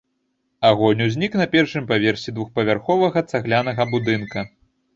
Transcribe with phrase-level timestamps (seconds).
[0.69, 4.39] Агонь узнік на першым паверсе двухпавярховага цаглянага будынка.